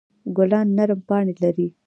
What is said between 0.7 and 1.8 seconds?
نرم پاڼې لري.